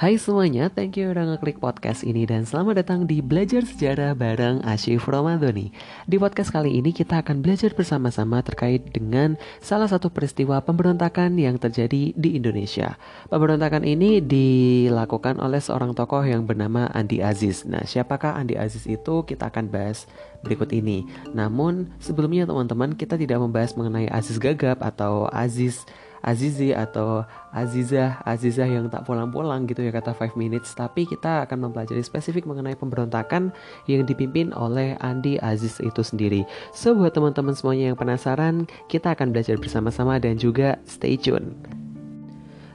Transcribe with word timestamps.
Hai 0.00 0.16
semuanya, 0.16 0.72
thank 0.72 0.96
you 0.96 1.12
udah 1.12 1.28
ngeklik 1.28 1.60
podcast 1.60 2.08
ini 2.08 2.24
dan 2.24 2.48
selamat 2.48 2.80
datang 2.80 3.04
di 3.04 3.20
Belajar 3.20 3.68
Sejarah 3.68 4.16
bareng 4.16 4.64
Asyif 4.64 5.04
Romadhoni. 5.04 5.76
Di 6.08 6.16
podcast 6.16 6.48
kali 6.56 6.80
ini 6.80 6.96
kita 6.96 7.20
akan 7.20 7.44
belajar 7.44 7.76
bersama-sama 7.76 8.40
terkait 8.40 8.80
dengan 8.96 9.36
salah 9.60 9.92
satu 9.92 10.08
peristiwa 10.08 10.64
pemberontakan 10.64 11.36
yang 11.36 11.60
terjadi 11.60 12.16
di 12.16 12.30
Indonesia. 12.32 12.96
Pemberontakan 13.28 13.84
ini 13.84 14.24
dilakukan 14.24 15.36
oleh 15.36 15.60
seorang 15.60 15.92
tokoh 15.92 16.24
yang 16.24 16.48
bernama 16.48 16.88
Andi 16.96 17.20
Aziz. 17.20 17.68
Nah, 17.68 17.84
siapakah 17.84 18.40
Andi 18.40 18.56
Aziz 18.56 18.88
itu? 18.88 19.20
Kita 19.28 19.52
akan 19.52 19.68
bahas 19.68 20.08
berikut 20.40 20.72
ini. 20.72 21.04
Namun, 21.36 21.92
sebelumnya 22.00 22.48
teman-teman, 22.48 22.96
kita 22.96 23.20
tidak 23.20 23.36
membahas 23.36 23.76
mengenai 23.76 24.08
Aziz 24.08 24.40
Gagap 24.40 24.80
atau 24.80 25.28
Aziz 25.28 25.84
Azizi 26.20 26.72
atau 26.76 27.24
Azizah 27.50 28.22
Azizah 28.22 28.68
yang 28.68 28.86
tak 28.92 29.08
pulang-pulang 29.08 29.66
gitu 29.66 29.82
ya 29.82 29.90
kata 29.90 30.14
5 30.14 30.36
minutes. 30.38 30.72
Tapi 30.76 31.08
kita 31.08 31.48
akan 31.48 31.68
mempelajari 31.68 32.00
spesifik 32.04 32.46
mengenai 32.46 32.76
pemberontakan 32.78 33.50
yang 33.90 34.06
dipimpin 34.06 34.54
oleh 34.54 34.94
Andi 35.00 35.40
Aziz 35.40 35.80
itu 35.82 36.00
sendiri. 36.04 36.46
So 36.70 36.94
buat 36.94 37.16
teman-teman 37.16 37.56
semuanya 37.56 37.92
yang 37.92 37.98
penasaran 37.98 38.70
kita 38.86 39.16
akan 39.16 39.34
belajar 39.34 39.58
bersama-sama 39.58 40.20
dan 40.22 40.38
juga 40.38 40.78
stay 40.86 41.18
tune 41.18 41.56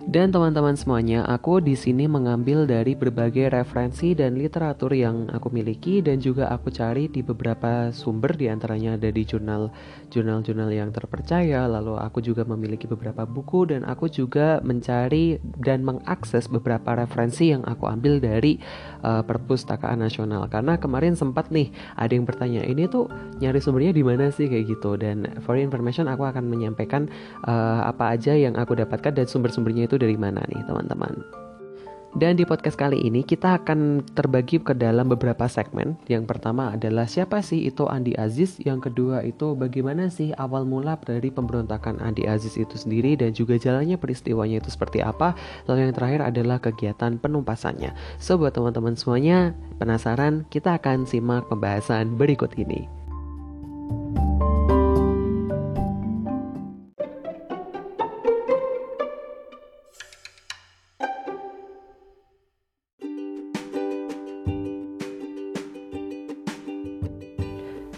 dan 0.06 0.30
teman-teman 0.30 0.78
semuanya, 0.78 1.26
aku 1.26 1.58
di 1.58 1.74
sini 1.74 2.06
mengambil 2.06 2.70
dari 2.70 2.94
berbagai 2.94 3.50
referensi 3.50 4.14
dan 4.14 4.38
literatur 4.38 4.94
yang 4.94 5.34
aku 5.34 5.50
miliki 5.50 5.98
dan 6.06 6.22
juga 6.22 6.46
aku 6.54 6.70
cari 6.70 7.10
di 7.10 7.26
beberapa 7.26 7.90
sumber 7.90 8.38
di 8.38 8.46
antaranya 8.46 9.02
ada 9.02 9.10
di 9.10 9.26
jurnal 9.26 9.74
jurnal-jurnal 10.14 10.70
yang 10.70 10.94
terpercaya. 10.94 11.66
Lalu 11.66 11.98
aku 11.98 12.22
juga 12.22 12.46
memiliki 12.46 12.86
beberapa 12.86 13.26
buku 13.26 13.74
dan 13.74 13.82
aku 13.82 14.06
juga 14.06 14.62
mencari 14.62 15.42
dan 15.42 15.82
mengakses 15.82 16.54
beberapa 16.54 16.94
referensi 16.94 17.50
yang 17.50 17.66
aku 17.66 17.90
ambil 17.90 18.22
dari 18.22 18.62
uh, 19.02 19.26
perpustakaan 19.26 20.06
nasional. 20.06 20.46
Karena 20.54 20.78
kemarin 20.78 21.18
sempat 21.18 21.50
nih 21.50 21.74
ada 21.98 22.14
yang 22.14 22.30
bertanya 22.30 22.62
ini 22.62 22.86
tuh 22.86 23.10
nyari 23.42 23.58
sumbernya 23.58 23.92
di 23.92 24.06
mana 24.06 24.30
sih 24.30 24.46
kayak 24.46 24.70
gitu. 24.70 25.02
Dan 25.02 25.42
for 25.42 25.58
information 25.58 26.06
aku 26.06 26.30
akan 26.30 26.46
menyampaikan 26.46 27.10
uh, 27.50 27.90
apa 27.90 28.14
aja 28.14 28.38
yang 28.38 28.54
aku 28.54 28.78
dapatkan 28.78 29.12
dan 29.12 29.26
sumber-sumbernya 29.26 29.90
itu 29.90 29.95
itu 29.96 30.04
dari 30.04 30.20
mana 30.20 30.44
nih 30.52 30.60
teman-teman. 30.68 31.24
Dan 32.16 32.40
di 32.40 32.48
podcast 32.48 32.80
kali 32.80 32.96
ini 33.04 33.28
kita 33.28 33.60
akan 33.60 34.00
terbagi 34.16 34.64
ke 34.64 34.72
dalam 34.72 35.12
beberapa 35.12 35.52
segmen. 35.52 36.00
Yang 36.08 36.32
pertama 36.32 36.72
adalah 36.72 37.12
siapa 37.12 37.44
sih 37.44 37.68
itu 37.68 37.92
Andi 37.92 38.16
Aziz, 38.16 38.56
yang 38.64 38.80
kedua 38.80 39.20
itu 39.28 39.52
bagaimana 39.52 40.08
sih 40.08 40.32
awal 40.40 40.64
mula 40.64 40.96
dari 41.04 41.28
pemberontakan 41.28 42.00
Andi 42.00 42.24
Aziz 42.24 42.56
itu 42.56 42.72
sendiri 42.80 43.20
dan 43.20 43.36
juga 43.36 43.60
jalannya 43.60 44.00
peristiwanya 44.00 44.64
itu 44.64 44.72
seperti 44.72 45.04
apa. 45.04 45.36
Lalu 45.68 45.92
yang 45.92 45.96
terakhir 45.96 46.22
adalah 46.24 46.64
kegiatan 46.64 47.20
penumpasannya. 47.20 47.92
So 48.16 48.40
buat 48.40 48.56
teman-teman 48.56 48.96
semuanya 48.96 49.52
penasaran, 49.76 50.48
kita 50.48 50.80
akan 50.80 51.04
simak 51.04 51.52
pembahasan 51.52 52.16
berikut 52.16 52.56
ini. 52.56 53.05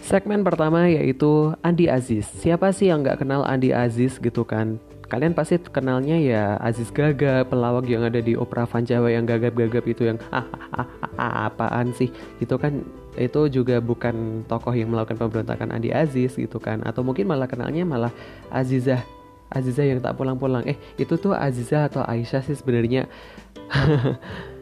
Segmen 0.08 0.40
pertama 0.40 0.88
yaitu 0.88 1.52
Andi 1.60 1.84
Aziz. 1.84 2.24
Siapa 2.40 2.72
sih 2.72 2.88
yang 2.88 3.04
nggak 3.04 3.20
kenal 3.20 3.44
Andi 3.44 3.76
Aziz 3.76 4.16
gitu 4.16 4.40
kan? 4.40 4.80
Kalian 5.04 5.36
pasti 5.36 5.60
kenalnya 5.60 6.16
ya 6.16 6.56
Aziz 6.64 6.88
Gaga, 6.88 7.44
pelawak 7.44 7.84
yang 7.84 8.08
ada 8.08 8.16
di 8.16 8.32
opera 8.32 8.64
Van 8.64 8.88
Jawa 8.88 9.12
yang 9.12 9.28
gagap-gagap 9.28 9.84
itu 9.84 10.08
yang 10.08 10.16
ah, 10.32 10.48
ah, 10.72 10.80
ah, 10.80 10.88
ah 11.20 11.32
apaan 11.52 11.92
sih? 11.92 12.08
Itu 12.40 12.56
kan 12.56 12.88
itu 13.20 13.52
juga 13.52 13.84
bukan 13.84 14.48
tokoh 14.48 14.72
yang 14.72 14.88
melakukan 14.88 15.20
pemberontakan 15.20 15.76
Andi 15.76 15.92
Aziz 15.92 16.40
gitu 16.40 16.56
kan? 16.56 16.80
Atau 16.88 17.04
mungkin 17.04 17.28
malah 17.28 17.44
kenalnya 17.44 17.84
malah 17.84 18.12
Azizah 18.48 19.04
Azizah 19.52 19.84
yang 19.92 20.00
tak 20.00 20.16
pulang-pulang. 20.16 20.64
Eh, 20.64 20.80
itu 20.96 21.20
tuh 21.20 21.36
Azizah 21.36 21.84
atau 21.84 22.00
Aisyah 22.00 22.40
sih 22.48 22.56
sebenarnya. 22.56 23.12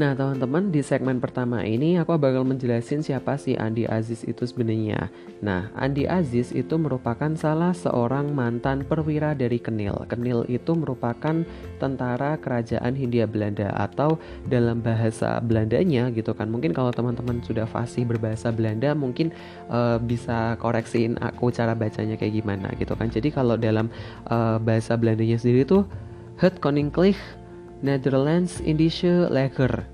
Nah 0.00 0.16
teman-teman 0.16 0.72
di 0.72 0.80
segmen 0.80 1.20
pertama 1.20 1.60
ini 1.60 2.00
aku 2.00 2.16
bakal 2.16 2.40
menjelasin 2.40 3.04
siapa 3.04 3.36
sih 3.36 3.52
Andi 3.52 3.84
Aziz 3.84 4.24
itu 4.24 4.48
sebenarnya. 4.48 5.12
Nah 5.44 5.68
Andi 5.76 6.08
Aziz 6.08 6.56
itu 6.56 6.80
merupakan 6.80 7.28
salah 7.36 7.76
seorang 7.76 8.32
mantan 8.32 8.80
perwira 8.88 9.36
dari 9.36 9.60
Kenil. 9.60 9.92
Kenil 10.08 10.48
itu 10.48 10.72
merupakan 10.72 11.44
tentara 11.76 12.40
kerajaan 12.40 12.96
Hindia 12.96 13.28
Belanda 13.28 13.76
atau 13.76 14.16
dalam 14.48 14.80
bahasa 14.80 15.36
Belandanya 15.44 16.08
gitu 16.16 16.32
kan. 16.32 16.48
Mungkin 16.48 16.72
kalau 16.72 16.96
teman-teman 16.96 17.44
sudah 17.44 17.68
fasih 17.68 18.08
berbahasa 18.08 18.48
Belanda 18.48 18.96
mungkin 18.96 19.36
uh, 19.68 20.00
bisa 20.00 20.56
koreksiin 20.64 21.20
aku 21.20 21.52
cara 21.52 21.76
bacanya 21.76 22.16
kayak 22.16 22.40
gimana 22.40 22.72
gitu 22.80 22.96
kan. 22.96 23.12
Jadi 23.12 23.28
kalau 23.28 23.60
dalam 23.60 23.92
uh, 24.32 24.56
bahasa 24.56 24.96
Belandanya 24.96 25.36
sendiri 25.36 25.68
tuh 25.68 25.84
Het 26.40 26.56
Koninklijk 26.56 27.20
Netherlands 27.80 28.60
Indische 28.64 29.28
Leger. 29.28 29.86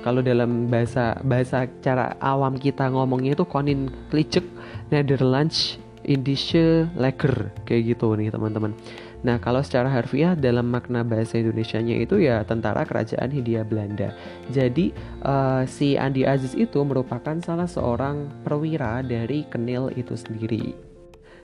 Kalau 0.00 0.22
dalam 0.22 0.70
bahasa 0.70 1.18
bahasa 1.26 1.66
cara 1.82 2.14
awam 2.22 2.54
kita 2.54 2.86
ngomongnya 2.88 3.34
itu 3.34 3.44
Konin 3.44 3.90
Klicek 4.08 4.46
Netherlands 4.94 5.76
Indische 6.06 6.88
Leger 6.96 7.52
kayak 7.66 7.96
gitu 7.96 8.14
nih 8.16 8.32
teman-teman. 8.32 8.72
Nah 9.26 9.42
kalau 9.42 9.58
secara 9.60 9.90
harfiah 9.90 10.38
dalam 10.38 10.70
makna 10.70 11.02
bahasa 11.02 11.42
Indonesia-nya 11.42 11.98
itu 11.98 12.22
ya 12.22 12.46
tentara 12.46 12.86
kerajaan 12.86 13.34
Hindia 13.34 13.66
Belanda. 13.66 14.14
Jadi 14.54 14.94
uh, 15.26 15.66
si 15.66 15.98
Andi 15.98 16.22
Aziz 16.22 16.54
itu 16.54 16.78
merupakan 16.86 17.34
salah 17.42 17.66
seorang 17.66 18.30
perwira 18.46 19.02
dari 19.02 19.42
Kenil 19.50 19.90
itu 19.98 20.14
sendiri. 20.14 20.87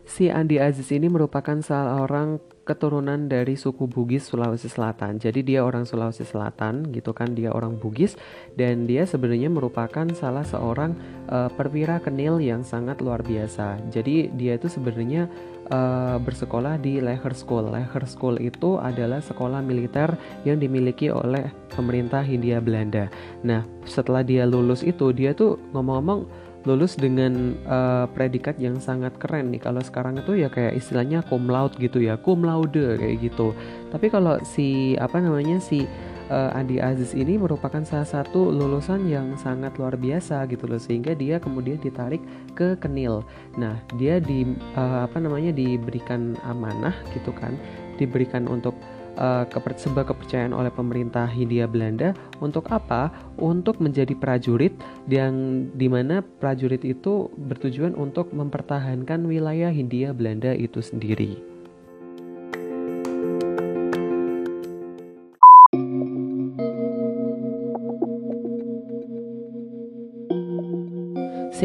Si 0.05 0.29
Andi 0.29 0.61
Aziz 0.61 0.93
ini 0.93 1.09
merupakan 1.09 1.57
seorang 1.65 2.37
keturunan 2.65 3.29
dari 3.29 3.57
suku 3.57 3.89
Bugis 3.89 4.29
Sulawesi 4.29 4.69
Selatan. 4.69 5.17
Jadi 5.17 5.41
dia 5.45 5.65
orang 5.65 5.85
Sulawesi 5.85 6.25
Selatan 6.29 6.93
gitu 6.93 7.17
kan, 7.17 7.33
dia 7.33 7.53
orang 7.53 7.77
Bugis 7.81 8.17
dan 8.57 8.85
dia 8.85 9.09
sebenarnya 9.09 9.49
merupakan 9.49 10.05
salah 10.13 10.45
seorang 10.45 10.97
uh, 11.29 11.49
perwira 11.53 12.01
kenil 12.05 12.37
yang 12.41 12.61
sangat 12.65 13.01
luar 13.01 13.25
biasa. 13.25 13.81
Jadi 13.89 14.33
dia 14.37 14.61
itu 14.61 14.69
sebenarnya 14.69 15.29
uh, 15.73 16.17
bersekolah 16.21 16.81
di 16.81 17.01
Leher 17.01 17.33
School. 17.33 17.73
Leher 17.73 18.05
School 18.05 18.41
itu 18.41 18.77
adalah 18.81 19.25
sekolah 19.25 19.61
militer 19.65 20.17
yang 20.45 20.61
dimiliki 20.61 21.09
oleh 21.09 21.49
pemerintah 21.73 22.21
Hindia 22.21 22.61
Belanda. 22.61 23.09
Nah, 23.45 23.65
setelah 23.89 24.25
dia 24.25 24.45
lulus 24.45 24.85
itu 24.85 25.13
dia 25.13 25.37
tuh 25.37 25.61
ngomong-ngomong 25.73 26.53
lulus 26.65 26.97
dengan 26.97 27.57
uh, 27.69 28.09
predikat 28.13 28.57
yang 28.57 28.81
sangat 28.81 29.17
keren 29.21 29.53
nih. 29.53 29.61
Kalau 29.61 29.85
sekarang 29.85 30.21
itu 30.21 30.37
ya 30.41 30.49
kayak 30.49 30.77
istilahnya 30.77 31.21
cum 31.25 31.49
laude 31.49 31.77
gitu 31.77 32.01
ya 32.01 32.17
cum 32.21 32.45
laude 32.45 32.97
kayak 33.01 33.21
gitu. 33.21 33.53
Tapi 33.93 34.09
kalau 34.09 34.41
si 34.43 34.97
apa 34.97 35.21
namanya 35.21 35.61
si 35.61 35.85
uh, 36.33 36.57
Andi 36.57 36.81
Aziz 36.81 37.13
ini 37.13 37.37
merupakan 37.37 37.85
salah 37.85 38.09
satu 38.09 38.49
lulusan 38.49 39.09
yang 39.09 39.37
sangat 39.37 39.77
luar 39.77 39.97
biasa 40.01 40.45
gitu 40.49 40.65
loh 40.65 40.81
sehingga 40.81 41.13
dia 41.13 41.37
kemudian 41.37 41.77
ditarik 41.81 42.21
ke 42.57 42.77
Kenil. 42.81 43.25
Nah 43.61 43.77
dia 44.01 44.21
di 44.21 44.49
uh, 44.77 45.05
apa 45.05 45.21
namanya 45.21 45.53
diberikan 45.53 46.37
amanah 46.49 46.95
gitu 47.13 47.33
kan 47.37 47.57
diberikan 47.95 48.51
untuk 48.51 48.75
uh, 49.17 49.45
sebuah 49.49 50.07
kepercayaan 50.11 50.53
oleh 50.53 50.71
pemerintah 50.75 51.27
Hindia 51.31 51.71
Belanda 51.71 52.13
untuk 52.43 52.69
apa? 52.71 53.11
Untuk 53.39 53.79
menjadi 53.79 54.15
prajurit 54.19 54.75
yang 55.07 55.67
di 55.75 55.87
mana 55.87 56.23
prajurit 56.23 56.83
itu 56.83 57.31
bertujuan 57.35 57.95
untuk 57.95 58.35
mempertahankan 58.35 59.27
wilayah 59.27 59.71
Hindia 59.71 60.11
Belanda 60.11 60.55
itu 60.55 60.83
sendiri. 60.83 61.54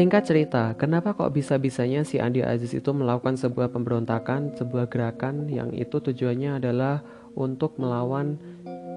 Singkat 0.00 0.24
cerita, 0.24 0.72
kenapa 0.80 1.12
kok 1.12 1.28
bisa-bisanya 1.28 2.08
si 2.08 2.16
Andi 2.16 2.40
Aziz 2.40 2.72
itu 2.72 2.88
melakukan 2.88 3.36
sebuah 3.36 3.68
pemberontakan, 3.68 4.56
sebuah 4.56 4.88
gerakan 4.88 5.44
yang 5.52 5.76
itu 5.76 6.00
tujuannya 6.00 6.56
adalah 6.56 7.04
untuk 7.36 7.76
melawan 7.76 8.40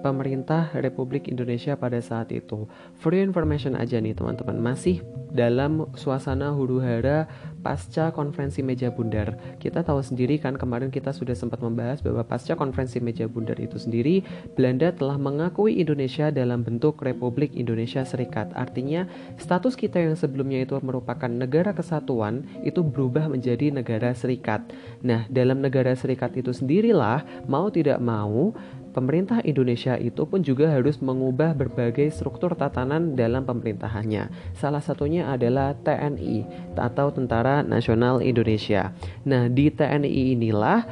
pemerintah 0.04 0.76
Republik 0.76 1.32
Indonesia 1.32 1.80
pada 1.80 2.04
saat 2.04 2.36
itu. 2.36 2.68
Your 3.00 3.24
information 3.24 3.80
aja 3.80 4.02
nih 4.02 4.18
teman-teman, 4.18 4.60
masih 4.60 5.00
dalam 5.32 5.90
suasana 5.98 6.54
huru 6.54 6.84
hara 6.84 7.26
pasca 7.64 8.12
konferensi 8.12 8.60
meja 8.62 8.92
bundar. 8.92 9.40
Kita 9.58 9.82
tahu 9.82 10.04
sendiri 10.04 10.38
kan 10.38 10.60
kemarin 10.60 10.92
kita 10.92 11.16
sudah 11.16 11.34
sempat 11.34 11.64
membahas 11.64 12.04
bahwa 12.04 12.26
pasca 12.26 12.54
konferensi 12.60 13.00
meja 13.00 13.26
bundar 13.26 13.56
itu 13.62 13.80
sendiri, 13.80 14.22
Belanda 14.54 14.92
telah 14.92 15.16
mengakui 15.16 15.80
Indonesia 15.80 16.30
dalam 16.30 16.62
bentuk 16.62 17.00
Republik 17.02 17.56
Indonesia 17.56 18.04
Serikat. 18.04 18.52
Artinya, 18.58 19.08
status 19.40 19.80
kita 19.80 20.02
yang 20.02 20.20
sebelumnya 20.20 20.66
itu 20.66 20.76
merupakan 20.84 21.30
negara 21.30 21.72
kesatuan 21.72 22.44
itu 22.66 22.84
berubah 22.84 23.32
menjadi 23.32 23.70
negara 23.70 24.12
serikat. 24.12 24.66
Nah, 25.06 25.30
dalam 25.32 25.62
negara 25.62 25.94
serikat 25.94 26.36
itu 26.36 26.52
sendirilah 26.52 27.48
mau 27.48 27.70
tidak 27.70 28.02
mau 28.04 28.52
pemerintah 28.94 29.42
Indonesia 29.42 29.98
itu 29.98 30.24
pun 30.30 30.46
juga 30.46 30.70
harus 30.70 31.02
mengubah 31.02 31.58
berbagai 31.58 32.14
struktur 32.14 32.54
tatanan 32.54 33.18
dalam 33.18 33.44
pemerintahannya. 33.44 34.54
Salah 34.54 34.80
satunya 34.80 35.34
adalah 35.34 35.74
TNI 35.82 36.46
atau 36.78 37.10
Tentara 37.10 37.66
Nasional 37.66 38.22
Indonesia. 38.22 38.94
Nah, 39.26 39.50
di 39.50 39.74
TNI 39.74 40.38
inilah 40.38 40.86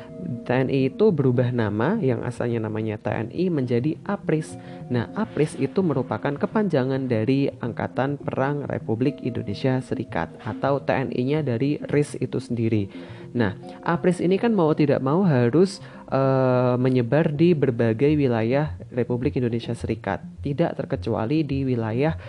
TNI 0.44 0.90
itu 0.90 1.14
berubah 1.14 1.54
nama 1.54 2.02
yang 2.02 2.26
asalnya 2.26 2.66
namanya 2.66 2.98
TNI 2.98 3.54
menjadi 3.54 3.96
APRIS. 4.04 4.58
Nah, 4.90 5.14
APRIS 5.14 5.62
itu 5.62 5.80
merupakan 5.86 6.34
kepanjangan 6.34 7.06
dari 7.06 7.48
Angkatan 7.62 8.18
Perang 8.18 8.66
Republik 8.66 9.22
Indonesia 9.22 9.78
Serikat 9.80 10.34
atau 10.42 10.82
TNI-nya 10.82 11.46
dari 11.46 11.78
RIS 11.78 12.18
itu 12.18 12.42
sendiri. 12.42 12.90
Nah, 13.32 13.56
APRIS 13.88 14.20
ini 14.20 14.36
kan 14.36 14.52
mau 14.52 14.76
tidak 14.76 15.00
mau 15.00 15.24
harus 15.24 15.80
uh, 16.12 16.76
menyebar 16.76 17.32
di 17.32 17.56
berbagai 17.56 18.14
wilayah 18.20 18.76
Republik 18.92 19.40
Indonesia 19.40 19.72
Serikat, 19.74 20.22
tidak 20.44 20.78
terkecuali 20.78 21.42
di 21.48 21.64
wilayah 21.64 22.20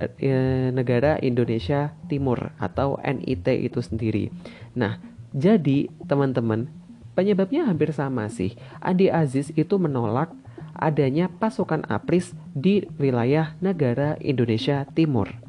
uh, 0.00 0.68
negara 0.70 1.18
Indonesia 1.20 1.92
Timur 2.06 2.54
atau 2.56 2.96
NIT 3.02 3.44
itu 3.50 3.82
sendiri. 3.82 4.30
Nah, 4.78 5.02
jadi 5.34 5.90
teman-teman, 6.06 6.70
penyebabnya 7.18 7.66
hampir 7.66 7.90
sama 7.90 8.30
sih. 8.30 8.54
Andi 8.78 9.10
Aziz 9.10 9.50
itu 9.58 9.76
menolak 9.76 10.30
adanya 10.74 11.30
pasukan 11.30 11.86
APRIS 11.86 12.34
di 12.54 12.86
wilayah 12.98 13.54
negara 13.62 14.18
Indonesia 14.22 14.86
Timur. 14.94 15.43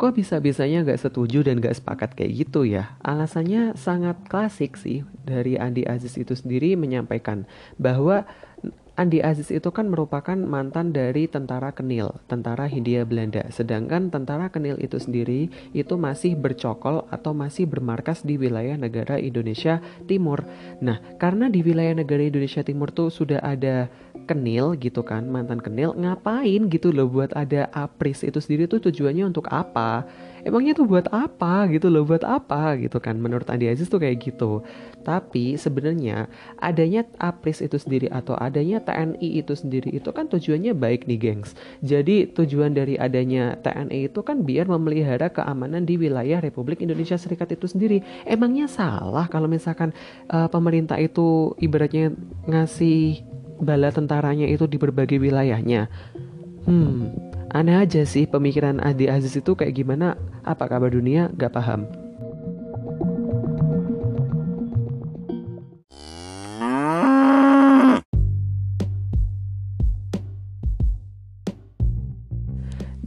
Kok 0.00 0.16
bisa-bisanya 0.16 0.80
gak 0.80 0.96
setuju 0.96 1.44
dan 1.44 1.60
gak 1.60 1.76
sepakat 1.76 2.16
kayak 2.16 2.32
gitu 2.48 2.64
ya? 2.64 2.96
Alasannya 3.04 3.76
sangat 3.76 4.16
klasik 4.32 4.80
sih 4.80 5.04
dari 5.28 5.60
Andi 5.60 5.84
Aziz 5.84 6.16
itu 6.16 6.32
sendiri 6.32 6.72
menyampaikan 6.72 7.44
bahwa 7.76 8.24
Andi 9.00 9.24
Aziz 9.24 9.48
itu 9.48 9.72
kan 9.72 9.88
merupakan 9.88 10.36
mantan 10.36 10.92
dari 10.92 11.24
tentara 11.24 11.72
Kenil, 11.72 12.12
tentara 12.28 12.68
Hindia 12.68 13.08
Belanda. 13.08 13.48
Sedangkan 13.48 14.12
tentara 14.12 14.52
Kenil 14.52 14.76
itu 14.76 15.00
sendiri 15.00 15.48
itu 15.72 15.96
masih 15.96 16.36
bercokol 16.36 17.08
atau 17.08 17.32
masih 17.32 17.64
bermarkas 17.64 18.20
di 18.20 18.36
wilayah 18.36 18.76
negara 18.76 19.16
Indonesia 19.16 19.80
Timur. 20.04 20.44
Nah, 20.84 21.00
karena 21.16 21.48
di 21.48 21.64
wilayah 21.64 21.96
negara 21.96 22.28
Indonesia 22.28 22.60
Timur 22.60 22.92
tuh 22.92 23.08
sudah 23.08 23.40
ada 23.40 23.88
Kenil 24.28 24.76
gitu 24.76 25.00
kan, 25.00 25.24
mantan 25.32 25.64
Kenil, 25.64 25.96
ngapain 25.96 26.68
gitu 26.68 26.92
loh 26.92 27.08
buat 27.08 27.32
ada 27.32 27.72
APRIS 27.72 28.28
itu 28.28 28.36
sendiri 28.36 28.68
tuh 28.68 28.84
tujuannya 28.84 29.32
untuk 29.32 29.48
apa? 29.48 30.04
Emangnya 30.44 30.72
tuh 30.76 30.86
buat 30.88 31.06
apa 31.12 31.68
gitu 31.72 31.92
loh 31.92 32.04
buat 32.04 32.24
apa 32.24 32.76
gitu 32.80 32.98
kan? 32.98 33.16
Menurut 33.20 33.48
Andi 33.48 33.68
Aziz 33.68 33.88
tuh 33.88 34.00
kayak 34.00 34.20
gitu. 34.24 34.64
Tapi 35.00 35.56
sebenarnya 35.56 36.28
adanya 36.60 37.08
APRIS 37.16 37.64
itu 37.64 37.76
sendiri 37.80 38.06
atau 38.12 38.36
adanya 38.36 38.84
TNI 38.84 39.40
itu 39.40 39.52
sendiri 39.56 39.88
itu 39.92 40.08
kan 40.12 40.28
tujuannya 40.28 40.76
baik 40.76 41.08
nih 41.08 41.18
gengs. 41.20 41.56
Jadi 41.80 42.28
tujuan 42.32 42.76
dari 42.76 43.00
adanya 43.00 43.56
TNI 43.60 44.12
itu 44.12 44.20
kan 44.20 44.44
biar 44.44 44.68
memelihara 44.68 45.32
keamanan 45.32 45.88
di 45.88 45.96
wilayah 45.96 46.40
Republik 46.40 46.84
Indonesia 46.84 47.16
Serikat 47.16 47.52
itu 47.56 47.64
sendiri. 47.64 48.04
Emangnya 48.28 48.68
salah 48.68 49.28
kalau 49.28 49.48
misalkan 49.48 49.96
uh, 50.28 50.48
pemerintah 50.52 51.00
itu 51.00 51.56
ibaratnya 51.60 52.12
ngasih 52.44 53.24
bala 53.60 53.92
tentaranya 53.92 54.48
itu 54.48 54.68
di 54.68 54.76
berbagai 54.76 55.20
wilayahnya? 55.20 55.88
Hmm 56.68 57.29
Aneh 57.50 57.74
aja 57.74 58.06
sih 58.06 58.30
pemikiran 58.30 58.78
Adi 58.78 59.10
Aziz 59.10 59.34
itu 59.34 59.58
kayak 59.58 59.74
gimana, 59.74 60.14
apa 60.46 60.70
kabar 60.70 60.86
dunia 60.86 61.34
gak 61.34 61.50
paham. 61.50 61.99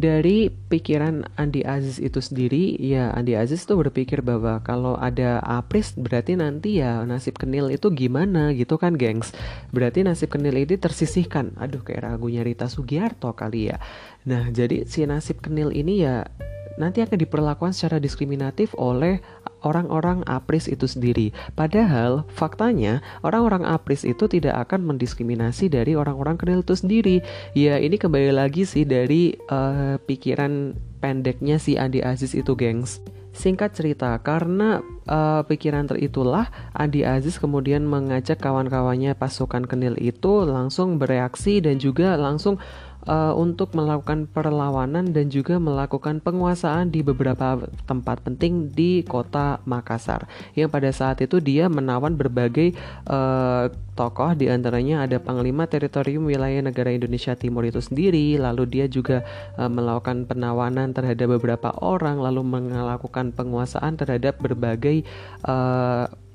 Dari 0.03 0.51
pikiran 0.51 1.23
Andi 1.39 1.63
Aziz 1.63 1.95
itu 2.03 2.19
sendiri, 2.19 2.75
ya 2.75 3.15
Andi 3.15 3.39
Aziz 3.39 3.63
tuh 3.63 3.79
berpikir 3.79 4.19
bahwa 4.19 4.59
kalau 4.59 5.00
ada 5.00 5.39
Apris 5.39 5.95
berarti 5.95 6.35
nanti 6.35 6.83
ya 6.83 7.07
nasib 7.07 7.39
Kenil 7.39 7.71
itu 7.71 7.88
gimana 7.95 8.51
gitu 8.51 8.75
kan, 8.75 9.00
gengs. 9.00 9.31
Berarti 9.71 10.03
nasib 10.03 10.35
Kenil 10.35 10.59
ini 10.59 10.75
tersisihkan. 10.75 11.55
Aduh, 11.55 11.79
kayak 11.79 12.03
ragunya 12.03 12.44
Rita 12.44 12.67
Sugiarto 12.67 13.31
kali 13.31 13.71
ya. 13.71 13.79
Nah, 14.27 14.51
jadi 14.51 14.83
si 14.83 15.07
nasib 15.07 15.39
Kenil 15.39 15.71
ini 15.71 16.03
ya 16.03 16.27
nanti 16.75 17.06
akan 17.06 17.17
diperlakukan 17.21 17.71
secara 17.71 18.01
diskriminatif 18.01 18.73
oleh 18.75 19.21
orang-orang 19.63 20.21
APRIS 20.27 20.69
itu 20.69 20.86
sendiri. 20.86 21.31
Padahal 21.57 22.27
faktanya 22.30 23.01
orang-orang 23.25 23.65
APRIS 23.65 24.06
itu 24.06 24.30
tidak 24.30 24.69
akan 24.69 24.86
mendiskriminasi 24.86 25.71
dari 25.71 25.95
orang-orang 25.98 26.38
kenil 26.38 26.62
itu 26.62 26.75
sendiri. 26.77 27.18
Ya 27.57 27.80
ini 27.80 27.98
kembali 27.98 28.36
lagi 28.36 28.68
sih 28.68 28.83
dari 28.83 29.36
uh, 29.50 29.98
pikiran 30.04 30.75
pendeknya 31.04 31.60
si 31.60 31.75
Andi 31.75 32.00
Aziz 32.04 32.31
itu 32.38 32.56
gengs. 32.56 33.01
Singkat 33.33 33.74
cerita, 33.74 34.13
karena 34.21 34.86
uh, 35.10 35.42
pikiran 35.50 35.89
teritulah 35.89 36.54
Andi 36.69 37.01
Aziz 37.01 37.42
kemudian 37.42 37.81
mengajak 37.81 38.38
kawan-kawannya 38.38 39.18
pasukan 39.18 39.66
Kenil 39.66 39.98
itu 39.98 40.45
langsung 40.45 41.01
bereaksi 41.01 41.57
dan 41.57 41.81
juga 41.81 42.13
langsung 42.13 42.62
uh, 43.07 43.33
untuk 43.35 43.75
melakukan 43.75 44.27
perlawanan 44.29 45.11
dan 45.11 45.27
juga 45.27 45.59
melakukan 45.59 46.19
penguasaan 46.23 46.91
di 46.91 47.03
beberapa 47.03 47.59
tempat 47.88 48.23
penting 48.23 48.71
di 48.71 49.03
kota 49.03 49.59
Makassar. 49.67 50.27
Yang 50.55 50.69
pada 50.71 50.89
saat 50.91 51.17
itu 51.23 51.39
dia 51.39 51.67
menawan 51.67 52.15
berbagai 52.15 52.75
uh, 53.07 53.71
tokoh 53.94 54.33
di 54.33 54.50
antaranya 54.50 55.05
ada 55.05 55.21
Panglima 55.21 55.69
Teritorium 55.69 56.25
Wilayah 56.25 56.65
Negara 56.65 56.89
Indonesia 56.89 57.38
Timur 57.38 57.67
itu 57.67 57.79
sendiri, 57.79 58.39
lalu 58.41 58.65
dia 58.65 58.85
juga 58.89 59.21
uh, 59.59 59.69
melakukan 59.69 60.25
penawanan 60.25 60.91
terhadap 60.95 61.38
beberapa 61.39 61.71
orang, 61.79 62.19
lalu 62.19 62.41
melakukan 62.44 63.31
penguasaan 63.35 63.95
terhadap 63.99 64.39
berbagai 64.41 65.06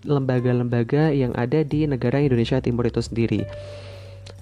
lembaga-lembaga 0.07 1.11
uh, 1.11 1.15
yang 1.15 1.35
ada 1.35 1.67
di 1.67 1.85
negara 1.91 2.23
Indonesia 2.23 2.63
Timur 2.63 2.87
itu 2.87 3.03
sendiri. 3.03 3.43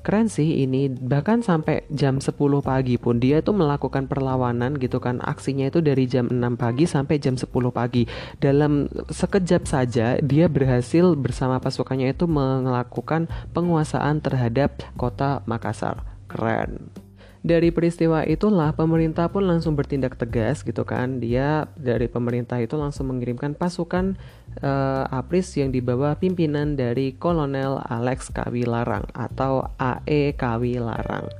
Keren 0.07 0.31
sih 0.31 0.63
ini. 0.63 0.87
Bahkan 0.87 1.43
sampai 1.43 1.83
jam 1.91 2.23
10 2.23 2.39
pagi 2.63 2.95
pun 2.95 3.19
dia 3.19 3.43
tuh 3.43 3.59
melakukan 3.59 4.07
perlawanan 4.07 4.79
gitu 4.79 5.03
kan. 5.03 5.19
Aksinya 5.19 5.67
itu 5.67 5.83
dari 5.83 6.07
jam 6.07 6.31
6 6.31 6.55
pagi 6.55 6.87
sampai 6.87 7.19
jam 7.19 7.35
10 7.35 7.51
pagi. 7.75 8.07
Dalam 8.39 8.87
sekejap 9.11 9.67
saja 9.67 10.23
dia 10.23 10.47
berhasil 10.47 11.19
bersama 11.19 11.59
pasukannya 11.59 12.15
itu 12.15 12.31
melakukan 12.31 13.27
penguasaan 13.51 14.23
terhadap 14.23 14.87
kota 14.95 15.43
Makassar. 15.51 16.07
Keren 16.31 17.06
dari 17.47 17.71
peristiwa 17.71 18.27
itulah 18.27 18.75
pemerintah 18.75 19.31
pun 19.31 19.47
langsung 19.47 19.79
bertindak 19.79 20.19
tegas 20.19 20.67
gitu 20.67 20.83
kan. 20.83 21.23
Dia 21.23 21.71
dari 21.79 22.11
pemerintah 22.11 22.59
itu 22.59 22.75
langsung 22.75 23.15
mengirimkan 23.15 23.55
pasukan 23.55 24.19
uh, 24.67 25.07
APRIS 25.07 25.63
yang 25.63 25.71
dibawa 25.71 26.19
pimpinan 26.19 26.75
dari 26.75 27.15
Kolonel 27.15 27.79
Alex 27.87 28.35
Kawilarang 28.35 29.07
atau 29.15 29.71
AE 29.79 30.35
Kawilarang 30.35 31.31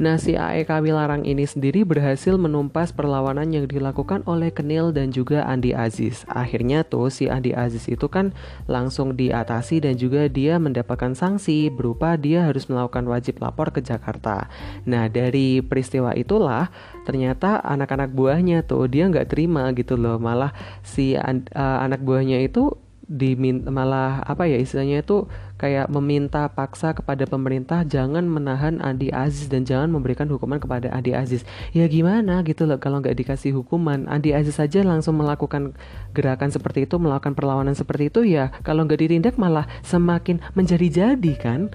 Nah, 0.00 0.16
si 0.16 0.32
AEK 0.32 0.80
Wilarang 0.80 1.28
ini 1.28 1.44
sendiri 1.44 1.84
berhasil 1.84 2.40
menumpas 2.40 2.88
perlawanan 2.88 3.52
yang 3.52 3.68
dilakukan 3.68 4.24
oleh 4.24 4.48
Kenil 4.48 4.96
dan 4.96 5.12
juga 5.12 5.44
Andi 5.44 5.76
Aziz. 5.76 6.24
Akhirnya 6.24 6.88
tuh 6.88 7.12
si 7.12 7.28
Andi 7.28 7.52
Aziz 7.52 7.84
itu 7.84 8.08
kan 8.08 8.32
langsung 8.64 9.12
diatasi 9.12 9.84
dan 9.84 10.00
juga 10.00 10.24
dia 10.32 10.56
mendapatkan 10.56 11.12
sanksi 11.12 11.68
berupa 11.68 12.16
dia 12.16 12.48
harus 12.48 12.64
melakukan 12.72 13.04
wajib 13.12 13.44
lapor 13.44 13.76
ke 13.76 13.84
Jakarta. 13.84 14.48
Nah, 14.88 15.12
dari 15.12 15.60
peristiwa 15.60 16.16
itulah 16.16 16.72
ternyata 17.04 17.60
anak-anak 17.60 18.16
buahnya 18.16 18.64
tuh 18.64 18.88
dia 18.88 19.04
nggak 19.04 19.28
terima 19.28 19.68
gitu 19.76 20.00
loh. 20.00 20.16
Malah 20.16 20.56
si 20.80 21.12
uh, 21.12 21.78
anak 21.84 22.00
buahnya 22.00 22.40
itu 22.40 22.72
diminta 23.10 23.74
malah 23.74 24.22
apa 24.22 24.46
ya 24.46 24.54
istilahnya 24.54 25.02
itu 25.02 25.26
kayak 25.58 25.90
meminta 25.90 26.46
paksa 26.46 26.94
kepada 26.94 27.26
pemerintah 27.26 27.82
jangan 27.82 28.22
menahan 28.22 28.78
Andi 28.78 29.10
Aziz 29.10 29.50
dan 29.50 29.66
jangan 29.66 29.90
memberikan 29.90 30.30
hukuman 30.30 30.62
kepada 30.62 30.94
Andi 30.94 31.10
Aziz. 31.10 31.42
Ya 31.74 31.90
gimana 31.90 32.46
gitu 32.46 32.70
loh 32.70 32.78
kalau 32.78 33.02
nggak 33.02 33.18
dikasih 33.18 33.50
hukuman 33.58 34.06
Andi 34.06 34.30
Aziz 34.30 34.62
saja 34.62 34.86
langsung 34.86 35.18
melakukan 35.18 35.74
gerakan 36.14 36.54
seperti 36.54 36.86
itu 36.86 37.02
melakukan 37.02 37.34
perlawanan 37.34 37.74
seperti 37.74 38.14
itu 38.14 38.22
ya 38.22 38.54
kalau 38.62 38.86
nggak 38.86 39.02
ditindak 39.02 39.34
malah 39.34 39.66
semakin 39.82 40.38
menjadi-jadi 40.54 41.34
kan 41.34 41.74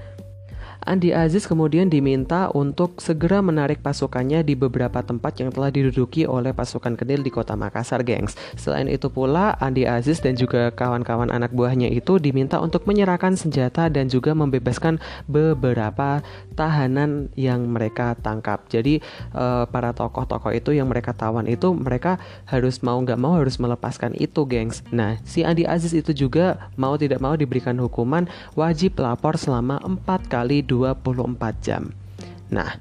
Andi 0.86 1.10
Aziz 1.18 1.50
kemudian 1.50 1.90
diminta 1.90 2.54
untuk 2.54 3.02
segera 3.02 3.42
menarik 3.42 3.82
pasukannya 3.82 4.46
di 4.46 4.54
beberapa 4.54 5.02
tempat 5.02 5.42
yang 5.42 5.50
telah 5.50 5.74
diduduki 5.74 6.30
oleh 6.30 6.54
pasukan 6.54 6.94
Kedil 6.94 7.26
di 7.26 7.34
kota 7.34 7.58
Makassar, 7.58 8.06
gengs. 8.06 8.38
Selain 8.54 8.86
itu 8.86 9.10
pula, 9.10 9.58
Andi 9.58 9.90
Aziz 9.90 10.22
dan 10.22 10.38
juga 10.38 10.70
kawan-kawan 10.70 11.34
anak 11.34 11.58
buahnya 11.58 11.90
itu 11.90 12.22
diminta 12.22 12.62
untuk 12.62 12.86
menyerahkan 12.86 13.34
senjata 13.34 13.90
dan 13.90 14.14
juga 14.14 14.38
membebaskan 14.38 15.02
beberapa 15.26 16.22
tahanan 16.54 17.34
yang 17.34 17.66
mereka 17.66 18.14
tangkap. 18.22 18.70
Jadi 18.70 19.02
uh, 19.34 19.66
para 19.66 19.90
tokoh-tokoh 19.90 20.54
itu 20.54 20.78
yang 20.78 20.86
mereka 20.86 21.18
tawan 21.18 21.50
itu 21.50 21.74
mereka 21.74 22.22
harus 22.46 22.86
mau 22.86 23.02
nggak 23.02 23.18
mau 23.18 23.42
harus 23.42 23.58
melepaskan 23.58 24.14
itu, 24.22 24.46
gengs. 24.46 24.86
Nah, 24.94 25.18
si 25.26 25.42
Andi 25.42 25.66
Aziz 25.66 25.98
itu 25.98 26.14
juga 26.14 26.70
mau 26.78 26.94
tidak 26.94 27.18
mau 27.26 27.34
diberikan 27.34 27.74
hukuman 27.82 28.30
wajib 28.54 29.02
lapor 29.02 29.42
selama 29.42 29.82
4 29.82 30.30
kali 30.30 30.62
24 30.76 31.64
jam. 31.64 31.96
Nah, 32.52 32.76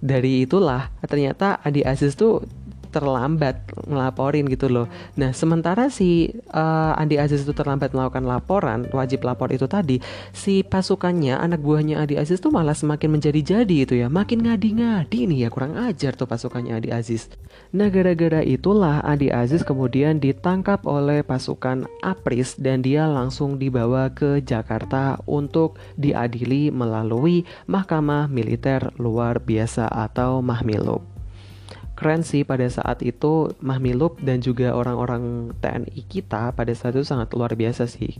dari 0.00 0.44
itulah 0.44 0.92
ternyata 1.08 1.60
Adi 1.64 1.80
Aziz 1.80 2.12
tuh 2.16 2.44
terlambat 2.90 3.70
ngelaporin 3.86 4.46
gitu 4.50 4.66
loh. 4.66 4.86
Nah, 5.14 5.30
sementara 5.30 5.88
si 5.88 6.34
uh, 6.52 6.92
Andi 6.98 7.16
Aziz 7.16 7.46
itu 7.46 7.54
terlambat 7.54 7.94
melakukan 7.94 8.26
laporan, 8.26 8.90
wajib 8.90 9.22
lapor 9.24 9.54
itu 9.54 9.70
tadi, 9.70 10.02
si 10.34 10.66
pasukannya, 10.66 11.38
anak 11.38 11.62
buahnya 11.62 12.02
Andi 12.02 12.18
Aziz 12.18 12.42
tuh 12.42 12.50
malah 12.50 12.74
semakin 12.74 13.16
menjadi-jadi 13.16 13.76
itu 13.86 13.94
ya, 13.96 14.10
makin 14.10 14.44
ngadi-ngadi 14.44 15.30
nih 15.30 15.38
ya, 15.46 15.48
kurang 15.48 15.78
ajar 15.78 16.18
tuh 16.18 16.26
pasukannya 16.26 16.76
Andi 16.76 16.90
Aziz. 16.90 17.30
Nah, 17.70 17.86
gara-gara 17.88 18.42
itulah 18.42 19.00
Andi 19.06 19.30
Aziz 19.30 19.62
kemudian 19.62 20.18
ditangkap 20.18 20.82
oleh 20.84 21.22
pasukan 21.22 21.86
Apris 22.02 22.58
dan 22.58 22.82
dia 22.82 23.06
langsung 23.06 23.56
dibawa 23.56 24.10
ke 24.10 24.42
Jakarta 24.42 25.22
untuk 25.30 25.78
diadili 25.94 26.74
melalui 26.74 27.46
Mahkamah 27.70 28.26
Militer 28.26 28.90
Luar 28.98 29.38
Biasa 29.38 29.86
atau 29.86 30.42
Mahmilub 30.42 31.09
keren 32.00 32.24
sih 32.24 32.48
pada 32.48 32.64
saat 32.64 33.04
itu 33.04 33.52
Mahmilub 33.60 34.16
dan 34.24 34.40
juga 34.40 34.72
orang-orang 34.72 35.52
TNI 35.60 36.00
kita 36.08 36.56
pada 36.56 36.72
saat 36.72 36.96
itu 36.96 37.04
sangat 37.04 37.28
luar 37.36 37.52
biasa 37.52 37.84
sih. 37.84 38.16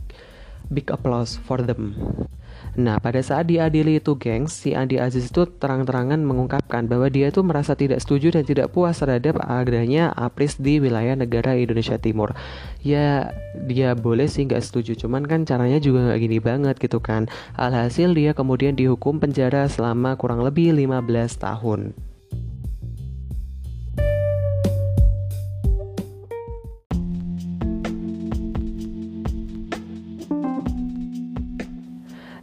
Big 0.69 0.93
applause 0.93 1.41
for 1.41 1.65
them. 1.65 1.97
Nah, 2.71 3.03
pada 3.03 3.19
saat 3.19 3.51
diadili 3.51 3.99
itu, 3.99 4.15
gengs, 4.15 4.55
si 4.55 4.71
Andi 4.71 4.95
Aziz 4.95 5.27
itu 5.27 5.43
terang-terangan 5.43 6.23
mengungkapkan 6.23 6.87
bahwa 6.87 7.11
dia 7.11 7.27
itu 7.27 7.43
merasa 7.43 7.75
tidak 7.75 7.99
setuju 7.99 8.31
dan 8.31 8.47
tidak 8.47 8.71
puas 8.71 8.95
terhadap 8.95 9.43
adanya 9.43 10.15
APRIS 10.15 10.55
di 10.55 10.79
wilayah 10.79 11.19
negara 11.19 11.57
Indonesia 11.57 11.99
Timur. 11.99 12.31
Ya, 12.79 13.35
dia 13.67 13.91
boleh 13.97 14.31
sih 14.31 14.47
nggak 14.47 14.63
setuju, 14.63 14.95
cuman 14.95 15.27
kan 15.27 15.43
caranya 15.43 15.83
juga 15.83 16.07
nggak 16.07 16.19
gini 16.23 16.39
banget 16.39 16.75
gitu 16.79 17.03
kan. 17.03 17.27
Alhasil 17.59 18.15
dia 18.15 18.31
kemudian 18.31 18.79
dihukum 18.79 19.19
penjara 19.19 19.67
selama 19.67 20.15
kurang 20.15 20.39
lebih 20.39 20.71
15 20.71 21.43
tahun. 21.43 22.10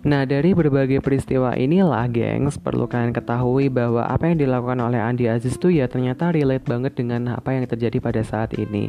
Nah, 0.09 0.25
dari 0.25 0.57
berbagai 0.57 1.05
peristiwa 1.05 1.53
inilah, 1.53 2.09
gengs, 2.09 2.57
perlu 2.57 2.89
kalian 2.89 3.13
ketahui 3.13 3.69
bahwa 3.69 4.09
apa 4.09 4.33
yang 4.33 4.41
dilakukan 4.41 4.81
oleh 4.81 4.97
Andi 4.97 5.29
Aziz 5.29 5.61
itu 5.61 5.69
ya 5.69 5.85
ternyata 5.85 6.33
relate 6.33 6.65
banget 6.65 6.97
dengan 6.97 7.37
apa 7.37 7.53
yang 7.53 7.69
terjadi 7.69 8.01
pada 8.01 8.25
saat 8.25 8.57
ini. 8.57 8.89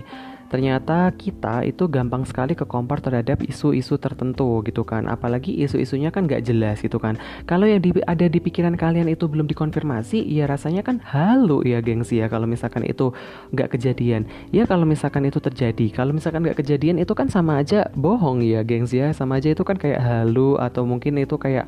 Ternyata 0.50 1.14
kita 1.14 1.62
itu 1.62 1.86
gampang 1.86 2.26
sekali 2.26 2.58
ke 2.58 2.66
kompor 2.66 2.98
terhadap 2.98 3.46
isu-isu 3.46 4.02
tertentu 4.02 4.66
gitu 4.66 4.82
kan. 4.82 5.06
Apalagi 5.06 5.54
isu-isunya 5.62 6.10
kan 6.10 6.26
gak 6.26 6.42
jelas 6.42 6.82
gitu 6.82 6.98
kan. 6.98 7.22
Kalau 7.46 7.70
yang 7.70 7.86
di, 7.86 7.94
ada 8.02 8.26
di 8.26 8.42
pikiran 8.42 8.74
kalian 8.74 9.14
itu 9.14 9.30
belum 9.30 9.46
dikonfirmasi 9.46 10.26
ya 10.26 10.50
rasanya 10.50 10.82
kan 10.82 11.06
halu 11.06 11.62
ya 11.62 11.86
gengsi 11.86 12.18
ya 12.18 12.34
kalau 12.34 12.50
misalkan 12.50 12.82
itu 12.82 13.14
gak 13.54 13.78
kejadian. 13.78 14.26
Ya 14.50 14.66
kalau 14.66 14.90
misalkan 14.90 15.30
itu 15.30 15.38
terjadi 15.38 15.94
kalau 15.94 16.18
misalkan 16.18 16.42
gak 16.42 16.58
kejadian 16.66 16.98
itu 16.98 17.14
kan 17.14 17.30
sama 17.30 17.62
aja 17.62 17.86
bohong 17.94 18.42
ya 18.42 18.66
gengsi 18.66 19.06
ya. 19.06 19.14
Sama 19.14 19.38
aja 19.38 19.54
itu 19.54 19.62
kan 19.62 19.78
kayak 19.78 20.02
halu 20.02 20.58
atau 20.58 20.82
mungkin 21.10 21.26
itu 21.26 21.36
kayak 21.42 21.66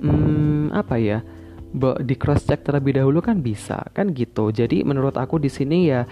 hmm, 0.00 0.72
apa 0.72 0.96
ya 0.96 1.20
di 2.00 2.16
cross 2.16 2.48
check 2.48 2.64
terlebih 2.64 2.96
dahulu 2.96 3.20
kan 3.20 3.44
bisa 3.44 3.84
kan 3.92 4.16
gitu. 4.16 4.48
Jadi 4.48 4.80
menurut 4.88 5.20
aku 5.20 5.36
di 5.36 5.52
sini 5.52 5.92
ya 5.92 6.08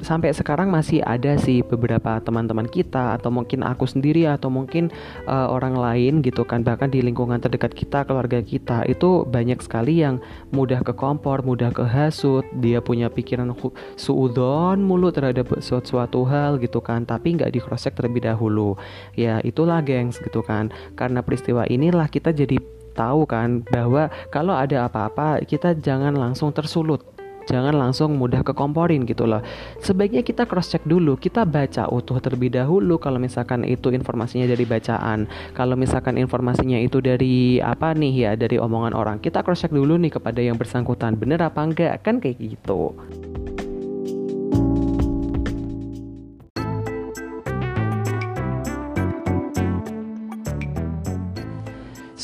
sampai 0.00 0.32
sekarang 0.32 0.68
masih 0.72 1.04
ada 1.04 1.36
sih 1.40 1.64
beberapa 1.64 2.18
teman-teman 2.20 2.66
kita 2.68 3.16
atau 3.16 3.32
mungkin 3.32 3.64
aku 3.64 3.84
sendiri 3.86 4.28
atau 4.28 4.48
mungkin 4.52 4.92
uh, 5.28 5.48
orang 5.48 5.76
lain 5.76 6.24
gitu 6.24 6.44
kan. 6.44 6.64
Bahkan 6.64 6.92
di 6.92 7.00
lingkungan 7.04 7.40
terdekat 7.40 7.72
kita 7.76 8.04
keluarga 8.04 8.40
kita 8.40 8.84
itu 8.88 9.24
banyak 9.28 9.60
sekali 9.60 10.02
yang 10.02 10.18
mudah 10.50 10.82
ke 10.82 10.92
kompor 10.96 11.44
mudah 11.44 11.70
ke 11.70 11.84
hasut 11.86 12.44
dia 12.58 12.82
punya 12.82 13.08
pikiran 13.08 13.52
suudon 13.96 14.82
mulu 14.82 15.12
terhadap 15.14 15.48
suatu, 15.62 15.86
suatu 15.96 16.20
hal 16.26 16.58
gitu 16.58 16.80
kan 16.80 17.04
tapi 17.04 17.36
nggak 17.36 17.52
di 17.54 17.60
cross 17.62 17.86
check 17.86 17.96
terlebih 17.96 18.24
dahulu. 18.24 18.76
Ya 19.14 19.38
itulah 19.44 19.84
gengs 19.84 20.18
gitu 20.20 20.40
kan. 20.44 20.72
Karena 20.96 21.20
peristiwa 21.24 21.64
inilah 21.68 22.08
kita 22.08 22.32
jadi 22.34 22.58
tahu 22.92 23.24
kan 23.24 23.62
bahwa 23.70 24.10
kalau 24.34 24.52
ada 24.52 24.90
apa-apa 24.90 25.46
kita 25.46 25.78
jangan 25.78 26.12
langsung 26.12 26.50
tersulut 26.50 27.19
jangan 27.50 27.74
langsung 27.74 28.14
mudah 28.14 28.46
kekomporin 28.46 29.02
gitu 29.02 29.26
loh. 29.26 29.42
Sebaiknya 29.82 30.22
kita 30.22 30.46
cross 30.46 30.70
check 30.70 30.86
dulu 30.86 31.18
kita 31.18 31.42
baca 31.42 31.90
utuh 31.90 32.22
terlebih 32.22 32.54
dahulu 32.54 33.02
kalau 33.02 33.18
misalkan 33.18 33.66
itu 33.66 33.90
informasinya 33.90 34.46
dari 34.46 34.62
bacaan. 34.62 35.26
Kalau 35.58 35.74
misalkan 35.74 36.14
informasinya 36.14 36.78
itu 36.78 37.02
dari 37.02 37.58
apa 37.58 37.90
nih 37.90 38.14
ya 38.14 38.32
dari 38.38 38.62
omongan 38.62 38.94
orang 38.94 39.18
kita 39.18 39.42
cross 39.42 39.66
check 39.66 39.74
dulu 39.74 39.98
nih 39.98 40.14
kepada 40.14 40.38
yang 40.38 40.54
bersangkutan 40.54 41.18
bener 41.18 41.42
apa 41.42 41.66
enggak? 41.66 42.06
Kan 42.06 42.22
kayak 42.22 42.38
gitu 42.38 42.94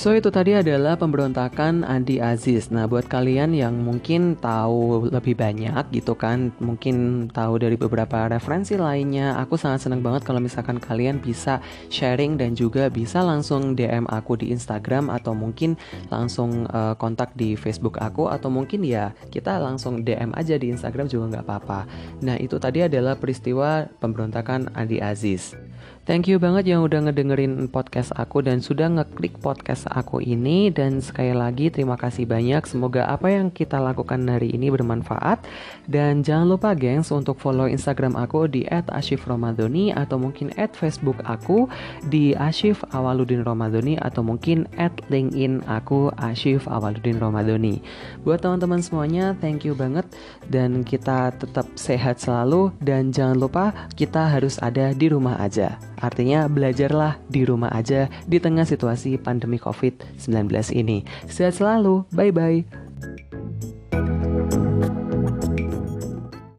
So 0.06 0.14
itu 0.14 0.30
tadi 0.30 0.54
adalah 0.54 0.94
pemberontakan 0.94 1.82
Andi 1.82 2.22
Aziz. 2.22 2.70
Nah 2.70 2.86
buat 2.86 3.10
kalian 3.10 3.50
yang 3.50 3.74
mungkin 3.74 4.38
tahu 4.38 5.10
lebih 5.10 5.34
banyak 5.34 5.82
gitu 5.90 6.14
kan, 6.14 6.54
mungkin 6.62 7.26
tahu 7.34 7.58
dari 7.58 7.74
beberapa 7.74 8.30
referensi 8.30 8.78
lainnya, 8.78 9.34
aku 9.34 9.58
sangat 9.58 9.82
senang 9.82 10.06
banget 10.06 10.22
kalau 10.22 10.38
misalkan 10.38 10.78
kalian 10.78 11.18
bisa 11.18 11.58
sharing 11.90 12.38
dan 12.38 12.54
juga 12.54 12.86
bisa 12.86 13.18
langsung 13.18 13.74
DM 13.74 14.06
aku 14.06 14.38
di 14.38 14.54
Instagram 14.54 15.10
atau 15.10 15.34
mungkin 15.34 15.74
langsung 16.06 16.70
uh, 16.70 16.94
kontak 16.94 17.34
di 17.34 17.58
Facebook 17.58 17.98
aku 17.98 18.30
atau 18.30 18.46
mungkin 18.46 18.86
ya 18.86 19.10
kita 19.34 19.58
langsung 19.58 20.06
DM 20.06 20.30
aja 20.38 20.54
di 20.54 20.70
Instagram 20.70 21.10
juga 21.10 21.34
nggak 21.34 21.44
apa-apa. 21.50 21.80
Nah 22.22 22.38
itu 22.38 22.62
tadi 22.62 22.78
adalah 22.86 23.18
peristiwa 23.18 23.90
pemberontakan 23.98 24.70
Andi 24.70 25.02
Aziz. 25.02 25.58
Thank 26.06 26.30
you 26.30 26.38
banget 26.38 26.70
yang 26.70 26.86
udah 26.86 27.10
ngedengerin 27.10 27.66
podcast 27.66 28.14
aku 28.14 28.38
dan 28.38 28.62
sudah 28.62 28.86
ngeklik 28.86 29.42
podcast 29.42 29.90
aku 29.90 30.22
ini 30.22 30.70
dan 30.70 31.02
sekali 31.02 31.34
lagi 31.34 31.66
terima 31.66 31.98
kasih 31.98 32.30
banyak. 32.30 32.62
Semoga 32.62 33.10
apa 33.10 33.34
yang 33.34 33.50
kita 33.50 33.82
lakukan 33.82 34.22
hari 34.30 34.54
ini 34.54 34.70
bermanfaat 34.70 35.42
dan 35.90 36.22
jangan 36.22 36.46
lupa 36.46 36.78
gengs 36.78 37.10
untuk 37.10 37.42
follow 37.42 37.66
Instagram 37.66 38.14
aku 38.14 38.46
di 38.46 38.62
@ashifromadoni 38.70 39.90
atau 39.98 40.14
mungkin 40.22 40.54
@facebook 40.54 41.18
aku 41.26 41.66
di 42.06 42.38
Ashif 42.38 42.86
Awaludin 42.94 43.42
Romadoni 43.42 43.98
atau 43.98 44.22
mungkin 44.22 44.70
@linkedin 45.10 45.66
aku 45.66 46.14
Ashif 46.22 46.70
Awaludin 46.70 47.18
Romadoni. 47.18 47.82
Buat 48.22 48.46
teman-teman 48.46 48.78
semuanya, 48.78 49.34
thank 49.42 49.66
you 49.66 49.74
banget 49.74 50.06
dan 50.54 50.86
kita 50.86 51.34
tetap 51.34 51.66
sehat 51.74 52.22
selalu 52.22 52.70
dan 52.78 53.10
jangan 53.10 53.42
lupa 53.42 53.64
kita 53.98 54.30
harus 54.30 54.62
ada 54.62 54.94
di 54.94 55.10
rumah 55.10 55.34
aja. 55.42 55.74
Artinya 56.00 56.46
belajarlah 56.46 57.18
di 57.28 57.42
rumah 57.44 57.72
aja 57.72 58.08
di 58.24 58.38
tengah 58.38 58.68
situasi 58.68 59.16
pandemi 59.20 59.56
COVID-19 59.56 60.52
ini. 60.76 61.02
Sehat 61.28 61.58
selalu, 61.58 62.04
bye-bye. 62.12 62.85